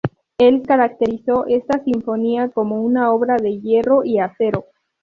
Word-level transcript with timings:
Él 0.39 0.63
caracterizó 0.65 1.45
esta 1.45 1.83
sinfonía 1.83 2.49
como 2.49 2.81
una 2.81 3.11
obra 3.11 3.37
de 3.37 3.59
"hierro 3.61 4.03
y 4.03 4.17
acero". 4.17 4.65